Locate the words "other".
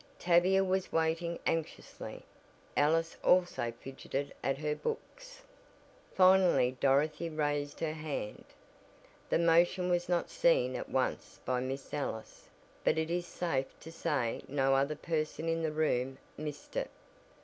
14.73-14.95